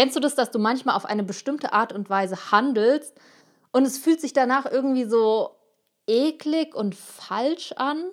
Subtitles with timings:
[0.00, 3.14] Kennst du das, dass du manchmal auf eine bestimmte Art und Weise handelst
[3.70, 5.50] und es fühlt sich danach irgendwie so
[6.06, 8.06] eklig und falsch an?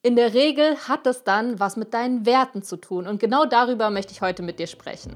[0.00, 3.90] In der Regel hat das dann was mit deinen Werten zu tun und genau darüber
[3.90, 5.12] möchte ich heute mit dir sprechen.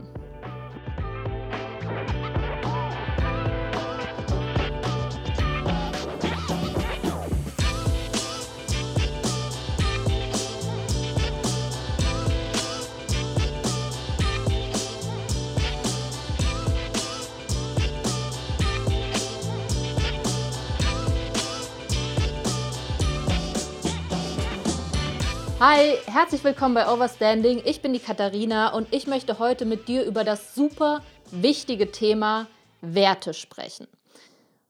[25.67, 27.63] Hi, herzlich willkommen bei Overstanding.
[27.65, 31.01] Ich bin die Katharina und ich möchte heute mit dir über das super
[31.31, 32.49] wichtige Thema
[32.83, 33.89] Werte sprechen.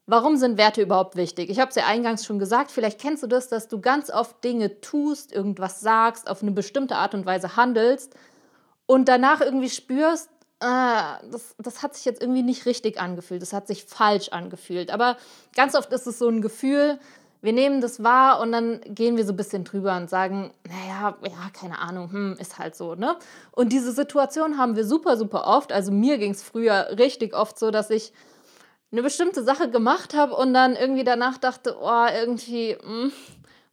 [0.06, 1.50] Warum sind Werte überhaupt wichtig?
[1.50, 4.44] Ich habe es ja eingangs schon gesagt, vielleicht kennst du das, dass du ganz oft
[4.44, 8.14] Dinge tust, irgendwas sagst, auf eine bestimmte Art und Weise handelst
[8.86, 13.52] und danach irgendwie spürst, ah, das, das hat sich jetzt irgendwie nicht richtig angefühlt, das
[13.52, 14.92] hat sich falsch angefühlt.
[14.92, 15.16] Aber
[15.56, 17.00] ganz oft ist es so ein Gefühl,
[17.44, 21.14] wir nehmen das wahr und dann gehen wir so ein bisschen drüber und sagen, naja,
[21.22, 23.16] ja, keine Ahnung, hm, ist halt so, ne?
[23.52, 25.70] Und diese Situation haben wir super, super oft.
[25.70, 28.14] Also mir ging es früher richtig oft so, dass ich
[28.90, 33.12] eine bestimmte Sache gemacht habe und dann irgendwie danach dachte, oh, irgendwie, hm,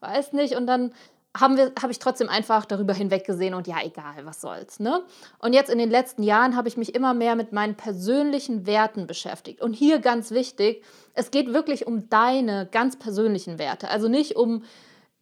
[0.02, 0.58] weiß nicht.
[0.58, 0.94] Und dann
[1.40, 4.80] habe ich trotzdem einfach darüber hinweggesehen und ja, egal, was soll's.
[4.80, 5.04] Ne?
[5.40, 9.08] Und jetzt in den letzten Jahren habe ich mich immer mehr mit meinen persönlichen Werten
[9.08, 9.62] beschäftigt.
[9.62, 13.88] Und hier ganz wichtig, es geht wirklich um deine ganz persönlichen Werte.
[13.88, 14.64] Also nicht um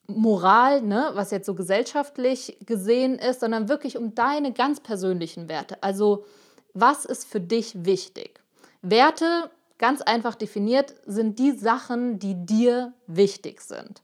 [0.08, 5.84] Moral, ne, was jetzt so gesellschaftlich gesehen ist, sondern wirklich um deine ganz persönlichen Werte.
[5.84, 6.26] Also
[6.74, 8.42] was ist für dich wichtig?
[8.82, 14.02] Werte, ganz einfach definiert, sind die Sachen, die dir wichtig sind.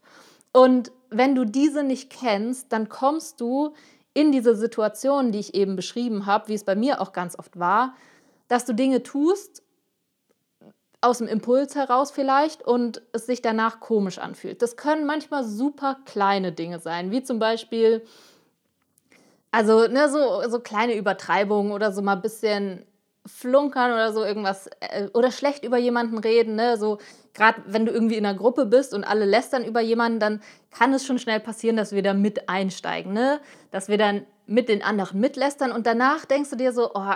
[0.56, 3.74] Und wenn du diese nicht kennst, dann kommst du
[4.14, 7.58] in diese Situation, die ich eben beschrieben habe, wie es bei mir auch ganz oft
[7.58, 7.94] war,
[8.48, 9.62] dass du Dinge tust,
[11.02, 14.62] aus dem Impuls heraus vielleicht und es sich danach komisch anfühlt.
[14.62, 18.02] Das können manchmal super kleine Dinge sein, wie zum Beispiel,
[19.50, 22.86] also ne, so, so kleine Übertreibungen oder so mal ein bisschen
[23.26, 26.76] flunkern oder so irgendwas äh, oder schlecht über jemanden reden, ne?
[26.76, 26.98] So
[27.34, 30.92] gerade wenn du irgendwie in einer Gruppe bist und alle lästern über jemanden, dann kann
[30.92, 33.40] es schon schnell passieren, dass wir da mit einsteigen, ne?
[33.70, 37.12] Dass wir dann mit den anderen mitlästern und danach denkst du dir so, oh,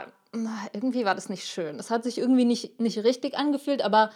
[0.72, 1.76] irgendwie war das nicht schön.
[1.76, 4.10] Das hat sich irgendwie nicht, nicht richtig angefühlt, aber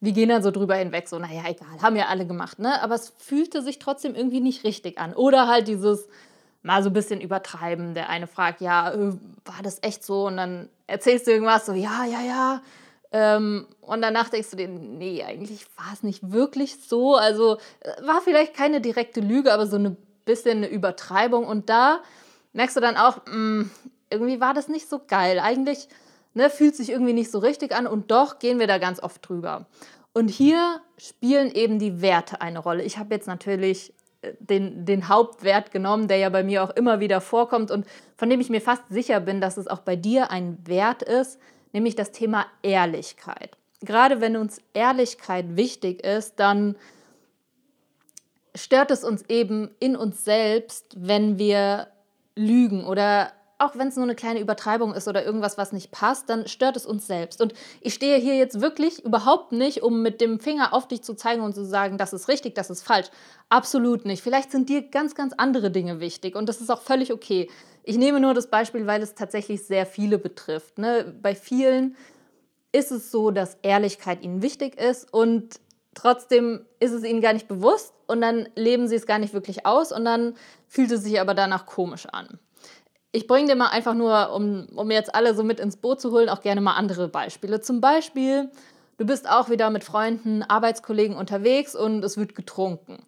[0.00, 2.82] wir gehen dann so drüber hinweg, so, naja, egal, haben ja alle gemacht, ne?
[2.82, 5.14] Aber es fühlte sich trotzdem irgendwie nicht richtig an.
[5.14, 6.08] Oder halt dieses,
[6.62, 7.94] mal so ein bisschen übertreiben.
[7.94, 9.12] Der eine fragt, ja, äh,
[9.44, 10.26] war das echt so?
[10.26, 12.62] Und dann erzählst du irgendwas so, ja, ja, ja.
[13.10, 17.16] Ähm, und danach denkst du dir, nee, eigentlich war es nicht wirklich so.
[17.16, 21.46] Also äh, war vielleicht keine direkte Lüge, aber so ein bisschen eine Übertreibung.
[21.46, 22.00] Und da
[22.52, 23.70] merkst du dann auch, mh, mm,
[24.10, 25.38] irgendwie war das nicht so geil.
[25.40, 25.88] Eigentlich
[26.34, 29.26] ne, fühlt sich irgendwie nicht so richtig an und doch gehen wir da ganz oft
[29.26, 29.66] drüber.
[30.12, 32.82] Und hier spielen eben die Werte eine Rolle.
[32.82, 33.94] Ich habe jetzt natürlich
[34.38, 38.40] den, den Hauptwert genommen, der ja bei mir auch immer wieder vorkommt und von dem
[38.40, 41.38] ich mir fast sicher bin, dass es auch bei dir ein Wert ist,
[41.72, 43.56] nämlich das Thema Ehrlichkeit.
[43.80, 46.76] Gerade wenn uns Ehrlichkeit wichtig ist, dann
[48.54, 51.88] stört es uns eben in uns selbst, wenn wir
[52.36, 53.32] lügen oder
[53.62, 56.76] auch wenn es nur eine kleine Übertreibung ist oder irgendwas, was nicht passt, dann stört
[56.76, 57.40] es uns selbst.
[57.40, 61.14] Und ich stehe hier jetzt wirklich überhaupt nicht, um mit dem Finger auf dich zu
[61.14, 63.08] zeigen und zu sagen, das ist richtig, das ist falsch.
[63.48, 64.22] Absolut nicht.
[64.22, 67.48] Vielleicht sind dir ganz, ganz andere Dinge wichtig und das ist auch völlig okay.
[67.84, 70.78] Ich nehme nur das Beispiel, weil es tatsächlich sehr viele betrifft.
[70.78, 71.14] Ne?
[71.22, 71.96] Bei vielen
[72.72, 75.60] ist es so, dass Ehrlichkeit ihnen wichtig ist und
[75.94, 79.66] trotzdem ist es ihnen gar nicht bewusst und dann leben sie es gar nicht wirklich
[79.66, 80.34] aus und dann
[80.66, 82.40] fühlt es sich aber danach komisch an
[83.12, 86.10] ich bringe dir mal einfach nur, um, um jetzt alle so mit ins Boot zu
[86.10, 87.60] holen, auch gerne mal andere Beispiele.
[87.60, 88.50] Zum Beispiel,
[88.96, 93.04] du bist auch wieder mit Freunden, Arbeitskollegen unterwegs und es wird getrunken.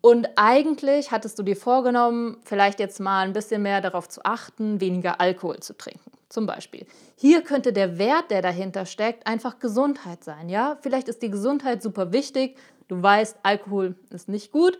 [0.00, 4.80] Und eigentlich hattest du dir vorgenommen, vielleicht jetzt mal ein bisschen mehr darauf zu achten,
[4.80, 6.10] weniger Alkohol zu trinken.
[6.28, 6.86] Zum Beispiel.
[7.16, 10.48] Hier könnte der Wert, der dahinter steckt, einfach Gesundheit sein.
[10.48, 12.56] Ja, vielleicht ist die Gesundheit super wichtig.
[12.88, 14.78] Du weißt, Alkohol ist nicht gut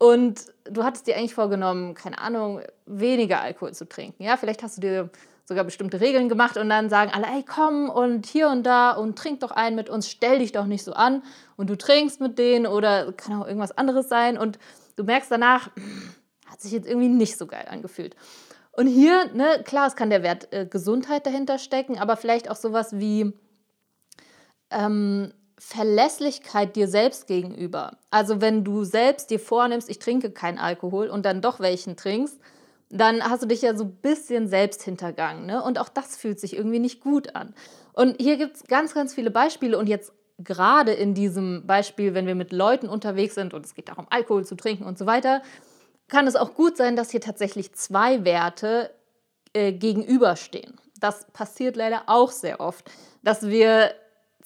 [0.00, 4.22] und du hattest dir eigentlich vorgenommen, keine Ahnung, weniger Alkohol zu trinken.
[4.22, 5.10] Ja, vielleicht hast du dir
[5.44, 9.18] sogar bestimmte Regeln gemacht und dann sagen alle, ey, komm und hier und da und
[9.18, 11.22] trink doch einen mit uns, stell dich doch nicht so an
[11.56, 14.58] und du trinkst mit denen oder kann auch irgendwas anderes sein und
[14.96, 15.68] du merkst danach,
[16.46, 18.16] hat sich jetzt irgendwie nicht so geil angefühlt.
[18.72, 22.56] Und hier, ne, klar, es kann der Wert äh, Gesundheit dahinter stecken, aber vielleicht auch
[22.56, 23.34] sowas wie,
[24.70, 27.98] ähm, Verlässlichkeit dir selbst gegenüber.
[28.10, 32.40] Also wenn du selbst dir vornimmst, ich trinke keinen Alkohol und dann doch welchen trinkst,
[32.88, 35.44] dann hast du dich ja so ein bisschen selbst hintergangen.
[35.44, 35.62] Ne?
[35.62, 37.54] Und auch das fühlt sich irgendwie nicht gut an.
[37.92, 39.76] Und hier gibt es ganz, ganz viele Beispiele.
[39.78, 43.90] Und jetzt gerade in diesem Beispiel, wenn wir mit Leuten unterwegs sind und es geht
[43.90, 45.42] darum, Alkohol zu trinken und so weiter,
[46.08, 48.90] kann es auch gut sein, dass hier tatsächlich zwei Werte
[49.52, 50.74] äh, gegenüberstehen.
[50.98, 52.90] Das passiert leider auch sehr oft,
[53.22, 53.94] dass wir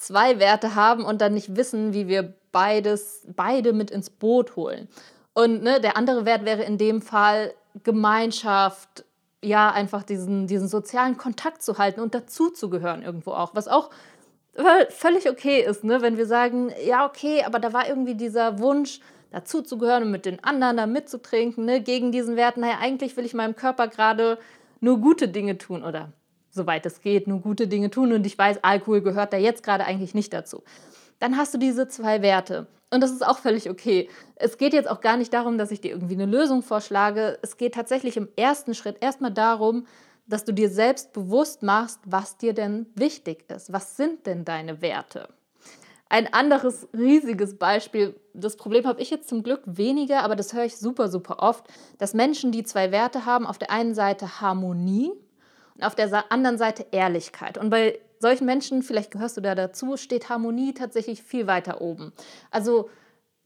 [0.04, 4.88] zwei Werte haben und dann nicht wissen, wie wir beides, beide mit ins Boot holen.
[5.32, 9.04] Und ne, der andere Wert wäre in dem Fall Gemeinschaft,
[9.42, 13.90] ja, einfach diesen, diesen sozialen Kontakt zu halten und dazuzugehören irgendwo auch, was auch
[14.90, 16.00] völlig okay ist, ne?
[16.00, 19.00] wenn wir sagen, ja, okay, aber da war irgendwie dieser Wunsch,
[19.32, 21.80] dazuzugehören und mit den anderen da mitzutrinken, ne?
[21.80, 24.38] gegen diesen Wert, naja, eigentlich will ich meinem Körper gerade
[24.80, 26.12] nur gute Dinge tun oder
[26.54, 29.84] soweit es geht, nur gute Dinge tun und ich weiß, Alkohol gehört da jetzt gerade
[29.84, 30.62] eigentlich nicht dazu.
[31.18, 32.66] Dann hast du diese zwei Werte.
[32.90, 34.08] Und das ist auch völlig okay.
[34.36, 37.38] Es geht jetzt auch gar nicht darum, dass ich dir irgendwie eine Lösung vorschlage.
[37.42, 39.86] Es geht tatsächlich im ersten Schritt erstmal darum,
[40.26, 43.72] dass du dir selbst bewusst machst, was dir denn wichtig ist.
[43.72, 45.28] Was sind denn deine Werte?
[46.08, 50.64] Ein anderes riesiges Beispiel, das Problem habe ich jetzt zum Glück weniger, aber das höre
[50.64, 51.66] ich super, super oft,
[51.98, 55.10] dass Menschen, die zwei Werte haben, auf der einen Seite Harmonie
[55.80, 57.58] auf der anderen Seite Ehrlichkeit.
[57.58, 62.12] Und bei solchen Menschen, vielleicht gehörst du da dazu, steht Harmonie tatsächlich viel weiter oben.
[62.50, 62.88] Also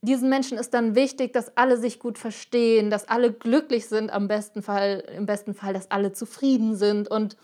[0.02, 4.28] diesen Menschen ist dann wichtig, dass alle sich gut verstehen, dass alle glücklich sind am
[4.28, 7.10] besten Fall, im besten Fall, dass alle zufrieden sind.
[7.10, 7.36] Und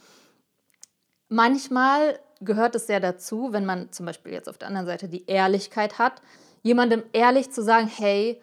[1.28, 5.26] manchmal gehört es sehr dazu, wenn man zum Beispiel jetzt auf der anderen Seite die
[5.26, 6.22] Ehrlichkeit hat,
[6.62, 8.40] jemandem ehrlich zu sagen, hey,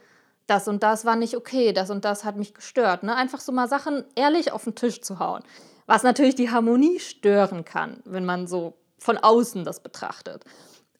[0.47, 3.03] das und das war nicht okay, das und das hat mich gestört.
[3.03, 3.15] Ne?
[3.15, 5.43] Einfach so mal Sachen ehrlich auf den Tisch zu hauen.
[5.91, 10.45] Was natürlich die Harmonie stören kann, wenn man so von außen das betrachtet.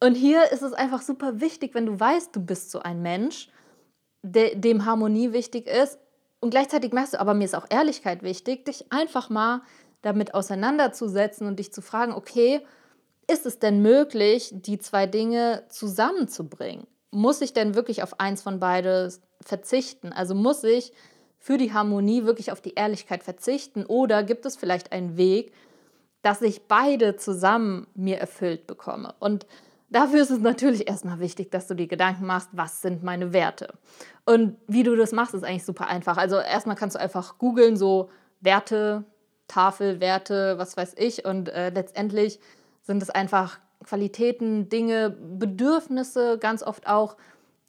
[0.02, 3.48] Und hier ist es einfach super wichtig, wenn du weißt, du bist so ein Mensch,
[4.22, 5.98] de dem Harmonie wichtig ist.
[6.42, 9.62] Und gleichzeitig merkst du, aber mir ist auch Ehrlichkeit wichtig, dich einfach mal
[10.02, 12.60] damit auseinanderzusetzen und dich zu fragen, okay,
[13.32, 16.86] ist es denn möglich, die zwei Dinge zusammenzubringen?
[17.12, 20.12] Muss ich denn wirklich auf eins von beides verzichten?
[20.12, 20.92] Also muss ich
[21.42, 23.84] für die Harmonie wirklich auf die Ehrlichkeit verzichten?
[23.86, 25.52] Oder gibt es vielleicht einen Weg,
[26.22, 29.16] dass ich beide zusammen mir erfüllt bekomme.
[29.20, 29.48] Und
[29.90, 33.74] dafür ist es natürlich erstmal wichtig, dass du dir Gedanken machst, was sind meine Werte.
[34.26, 36.18] Und wie du das machst, ist eigentlich super einfach.
[36.18, 38.10] Also erstmal kannst du einfach googeln, so
[38.40, 39.04] Werte,
[39.48, 41.26] Tafel, Werte, was weiß ich.
[41.26, 42.40] Und äh, letztendlich
[42.84, 47.18] sind es einfach Qualitäten, Dinge, Bedürfnisse ganz oft auch,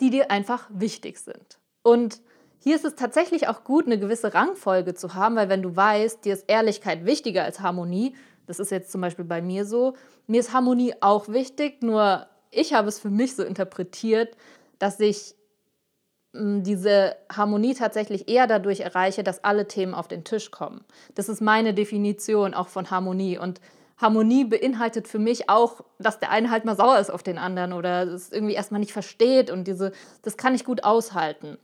[0.01, 1.59] die dir einfach wichtig sind.
[1.83, 2.21] Und
[2.63, 6.25] hier ist es tatsächlich auch gut, eine gewisse Rangfolge zu haben, weil wenn du weißt,
[6.25, 8.15] dir ist Ehrlichkeit wichtiger als Harmonie,
[8.47, 9.95] das ist jetzt zum Beispiel bei mir so.
[10.29, 14.37] Mir ist Harmonie auch wichtig, nur ich habe es für mich so interpretiert,
[14.79, 15.35] dass ich
[16.35, 20.85] hm, diese Harmonie tatsächlich eher dadurch erreiche, dass alle Themen auf den Tisch kommen.
[21.17, 23.39] Das ist meine Definition auch von Harmonie.
[23.39, 23.61] Und
[23.97, 27.73] Harmonie beinhaltet für mich auch, dass der eine halt mal sauer ist auf den anderen
[27.73, 29.91] oder es irgendwie erstmal nicht versteht und diese,
[30.23, 31.59] das kann ich gut aushalten.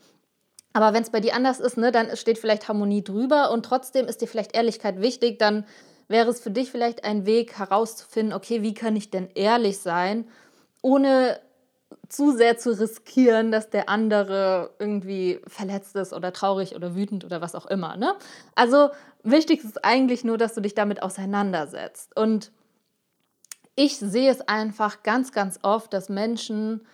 [0.79, 4.07] Aber wenn es bei dir anders ist, ne, dann steht vielleicht Harmonie drüber und trotzdem
[4.07, 5.67] ist dir vielleicht Ehrlichkeit wichtig, dann
[6.07, 10.29] wäre es für dich vielleicht ein Weg herauszufinden, okay, wie kann ich denn ehrlich sein,
[10.81, 11.41] ohne
[12.09, 17.41] zu sehr zu riskieren, dass der andere irgendwie verletzt ist oder traurig oder wütend oder
[17.41, 17.97] was auch immer.
[17.97, 18.15] Ne?
[18.55, 18.91] Also
[19.25, 22.17] wichtig ist eigentlich nur, dass du dich damit auseinandersetzt.
[22.17, 22.53] Und
[23.75, 26.87] ich sehe es einfach ganz, ganz oft, dass Menschen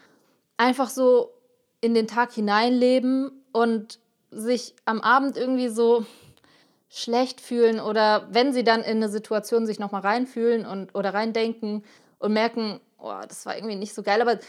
[0.56, 1.34] einfach so
[1.82, 4.00] in den Tag hineinleben und
[4.32, 6.04] sich am Abend irgendwie so
[6.88, 11.84] schlecht fühlen oder wenn sie dann in eine Situation sich nochmal reinfühlen und, oder reindenken
[12.18, 14.40] und merken, oh, das war irgendwie nicht so geil, aber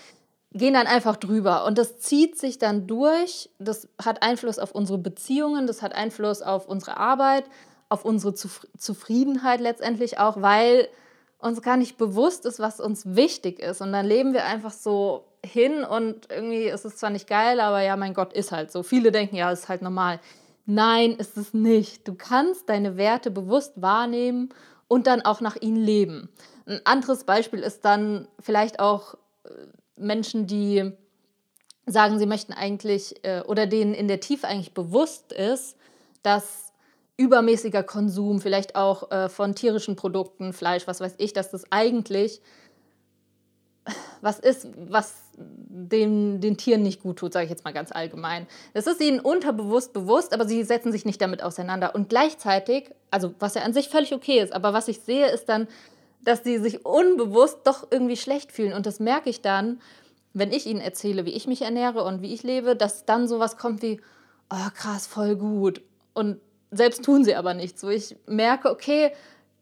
[0.51, 1.65] gehen dann einfach drüber.
[1.65, 3.49] Und das zieht sich dann durch.
[3.59, 7.45] Das hat Einfluss auf unsere Beziehungen, das hat Einfluss auf unsere Arbeit,
[7.89, 10.87] auf unsere Zufriedenheit letztendlich auch, weil
[11.37, 13.81] uns gar nicht bewusst ist, was uns wichtig ist.
[13.81, 17.81] Und dann leben wir einfach so hin und irgendwie ist es zwar nicht geil, aber
[17.81, 18.83] ja, mein Gott, ist halt so.
[18.83, 20.19] Viele denken, ja, ist halt normal.
[20.65, 22.07] Nein, ist es nicht.
[22.07, 24.49] Du kannst deine Werte bewusst wahrnehmen
[24.87, 26.29] und dann auch nach ihnen leben.
[26.65, 29.49] Ein anderes Beispiel ist dann vielleicht auch äh,
[29.95, 30.91] Menschen, die
[31.85, 35.77] sagen, sie möchten eigentlich äh, oder denen in der Tiefe eigentlich bewusst ist,
[36.23, 36.73] dass
[37.17, 42.41] übermäßiger Konsum, vielleicht auch äh, von tierischen Produkten, Fleisch, was weiß ich, dass das eigentlich
[44.21, 48.47] was ist, was den, den Tieren nicht gut tut, sage ich jetzt mal ganz allgemein.
[48.73, 51.93] Das ist ihnen unterbewusst bewusst, aber sie setzen sich nicht damit auseinander.
[51.93, 55.47] Und gleichzeitig, also was ja an sich völlig okay ist, aber was ich sehe, ist
[55.47, 55.67] dann,
[56.23, 58.73] dass sie sich unbewusst doch irgendwie schlecht fühlen.
[58.73, 59.79] Und das merke ich dann,
[60.33, 63.57] wenn ich ihnen erzähle, wie ich mich ernähre und wie ich lebe, dass dann sowas
[63.57, 64.01] kommt wie,
[64.49, 65.81] oh krass, voll gut.
[66.13, 66.39] Und
[66.71, 67.89] selbst tun sie aber nicht so.
[67.89, 69.11] Ich merke, okay,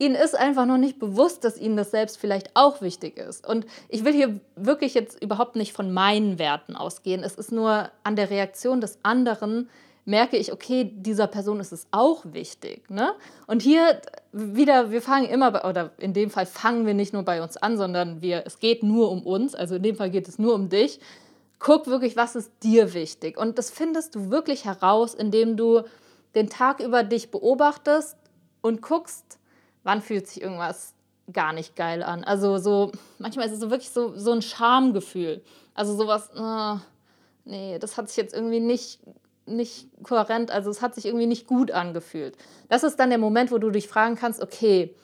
[0.03, 3.48] ihnen ist einfach noch nicht bewusst, dass ihnen das selbst vielleicht auch wichtig ist.
[3.48, 7.24] Und ich will hier wirklich jetzt überhaupt nicht von meinen Werten ausgehen.
[7.24, 9.69] Es ist nur an der Reaktion des anderen
[10.05, 12.89] merke ich, okay, dieser Person ist es auch wichtig.
[12.89, 13.13] Ne?
[13.48, 17.24] Und hier wieder, wir fangen immer, bei, oder in dem Fall fangen wir nicht nur
[17.24, 19.55] bei uns an, sondern wir, es geht nur um uns.
[19.55, 21.00] Also in dem Fall geht es nur um dich.
[21.60, 23.38] Guck wirklich, was ist dir wichtig.
[23.38, 25.83] Und das findest du wirklich heraus, indem du
[26.36, 28.17] den Tag über dich beobachtest
[28.62, 29.39] und guckst,
[29.84, 30.94] wann fühlt sich irgendwas
[31.32, 32.24] gar nicht geil an.
[32.24, 35.42] Also so, manchmal ist es so wirklich so, so ein Schamgefühl.
[35.74, 36.78] Also sowas, oh,
[37.46, 39.00] nee, das hat sich jetzt irgendwie nicht,
[39.46, 42.38] nicht kohärent, also es hat sich irgendwie nicht gut angefühlt.
[42.70, 44.96] Das ist dann der Moment, wo du dich fragen kannst, okay,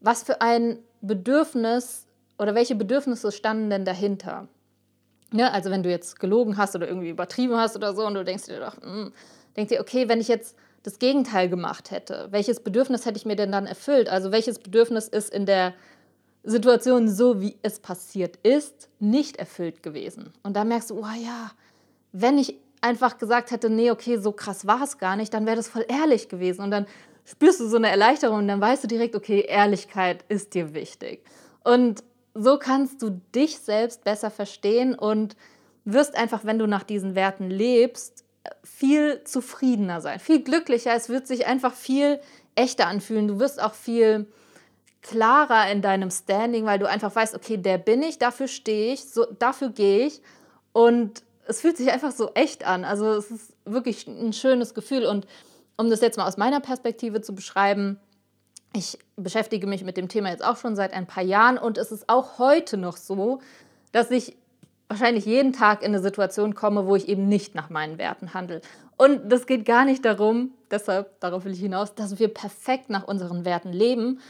[0.00, 2.06] was für ein Bedürfnis
[2.38, 4.48] oder welche Bedürfnisse standen denn dahinter?
[5.32, 8.24] Ja, also wenn du jetzt gelogen hast oder irgendwie übertrieben hast oder so und du
[8.24, 9.12] denkst dir doch, mh, hm,
[9.56, 13.36] denkst dir, okay, wenn ich jetzt das Gegenteil gemacht hätte, welches Bedürfnis hätte ich mir
[13.36, 14.08] denn dann erfüllt?
[14.08, 15.74] Also welches Bedürfnis ist in der
[16.44, 20.32] Situation so, wie es passiert ist, nicht erfüllt gewesen?
[20.42, 21.52] Und da merkst du, oh ja,
[22.12, 25.56] wenn ich einfach gesagt hätte, nee, okay, so krass war es gar nicht, dann wäre
[25.56, 26.62] das voll ehrlich gewesen.
[26.62, 26.86] Und dann
[27.24, 31.24] spürst du so eine Erleichterung und dann weißt du direkt, okay, Ehrlichkeit ist dir wichtig.
[31.62, 32.02] Und
[32.34, 35.36] so kannst du dich selbst besser verstehen und
[35.84, 38.24] wirst einfach, wenn du nach diesen Werten lebst,
[38.64, 40.94] viel zufriedener sein, viel glücklicher.
[40.94, 42.20] Es wird sich einfach viel
[42.54, 43.28] echter anfühlen.
[43.28, 44.26] Du wirst auch viel
[45.02, 49.04] klarer in deinem Standing, weil du einfach weißt, okay, der bin ich, dafür stehe ich,
[49.04, 50.22] so, dafür gehe ich.
[50.72, 52.84] Und es fühlt sich einfach so echt an.
[52.84, 55.06] Also es ist wirklich ein schönes Gefühl.
[55.06, 55.26] Und
[55.76, 57.98] um das jetzt mal aus meiner Perspektive zu beschreiben,
[58.74, 61.92] ich beschäftige mich mit dem Thema jetzt auch schon seit ein paar Jahren und es
[61.92, 63.40] ist auch heute noch so,
[63.90, 64.36] dass ich
[64.92, 68.60] wahrscheinlich jeden Tag in eine Situation komme, wo ich eben nicht nach meinen Werten handle.
[68.98, 73.08] Und das geht gar nicht darum, deshalb, darauf will ich hinaus, dass wir perfekt nach
[73.08, 74.20] unseren Werten leben,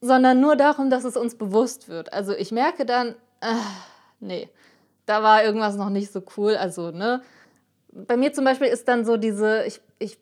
[0.00, 2.12] sondern nur darum, dass es uns bewusst wird.
[2.12, 3.54] Also ich merke dann, äh,
[4.20, 4.48] nee,
[5.04, 6.56] da war irgendwas noch nicht so cool.
[6.56, 7.22] Also, ne,
[7.92, 10.18] bei mir zum Beispiel ist dann so diese, ich, ich,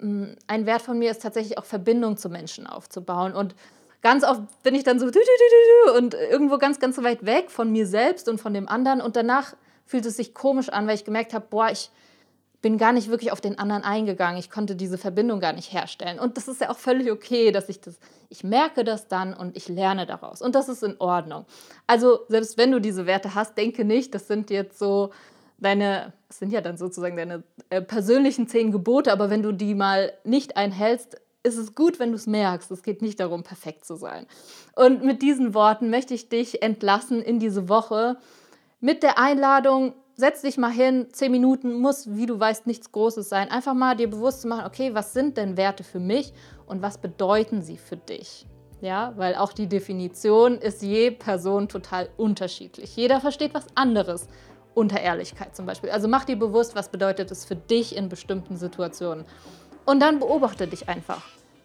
[0.00, 3.32] mm, ein Wert von mir ist tatsächlich auch Verbindung zu Menschen aufzubauen.
[3.32, 3.54] Und
[4.04, 5.06] ganz oft bin ich dann so
[5.96, 9.00] und irgendwo ganz, ganz weit weg von mir selbst und von dem anderen.
[9.00, 9.56] Und danach
[9.86, 11.90] fühlt es sich komisch an, weil ich gemerkt habe, boah, ich
[12.60, 14.38] bin gar nicht wirklich auf den anderen eingegangen.
[14.38, 16.18] Ich konnte diese Verbindung gar nicht herstellen.
[16.18, 19.56] Und das ist ja auch völlig okay, dass ich das, ich merke das dann und
[19.56, 20.42] ich lerne daraus.
[20.42, 21.46] Und das ist in Ordnung.
[21.86, 25.12] Also selbst wenn du diese Werte hast, denke nicht, das sind jetzt so
[25.56, 29.74] deine, das sind ja dann sozusagen deine äh, persönlichen zehn Gebote, aber wenn du die
[29.74, 32.70] mal nicht einhältst, ist es gut, wenn du es merkst.
[32.70, 34.26] Es geht nicht darum, perfekt zu sein.
[34.74, 38.16] Und mit diesen Worten möchte ich dich entlassen in diese Woche
[38.80, 43.28] mit der Einladung, setz dich mal hin, zehn Minuten muss, wie du weißt, nichts Großes
[43.28, 43.50] sein.
[43.50, 46.32] Einfach mal dir bewusst zu machen, okay, was sind denn Werte für mich
[46.66, 48.46] und was bedeuten sie für dich?
[48.80, 52.96] Ja, weil auch die Definition ist je Person total unterschiedlich.
[52.96, 54.28] Jeder versteht was anderes
[54.74, 55.90] unter Ehrlichkeit zum Beispiel.
[55.90, 59.24] Also mach dir bewusst, was bedeutet es für dich in bestimmten Situationen.
[59.84, 61.22] Und dann beobachte dich einfach.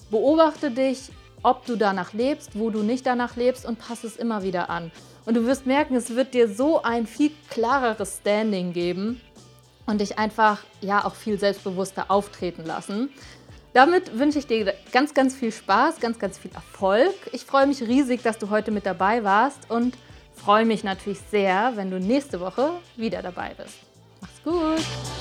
[0.10, 1.12] Beobachte dich,
[1.44, 4.92] ob du danach lebst, wo du nicht danach lebst und passe es immer wieder an.
[5.26, 9.22] Und du wirst merken, es wird dir so ein viel klareres Standing geben
[9.86, 13.10] und dich einfach ja auch viel selbstbewusster auftreten lassen.
[13.74, 17.14] Damit wünsche ich dir ganz, ganz viel Spaß, ganz, ganz viel Erfolg.
[17.32, 19.96] Ich freue mich riesig, dass du heute mit dabei warst und
[20.36, 23.76] freue mich natürlich sehr, wenn du nächste Woche wieder dabei bist.
[24.22, 25.19] Mach's gut!